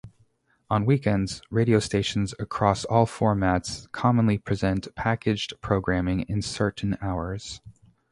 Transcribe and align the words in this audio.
On 0.67 0.87
weekends, 0.87 1.43
radio 1.51 1.77
stations 1.77 2.33
across 2.39 2.85
all 2.85 3.05
formats 3.05 3.85
commonly 3.91 4.39
present 4.39 4.87
"packaged" 4.95 5.53
programming 5.61 6.21
in 6.21 6.41
certain 6.41 6.97
hours. 7.01 7.61